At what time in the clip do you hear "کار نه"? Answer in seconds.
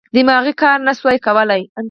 0.61-0.93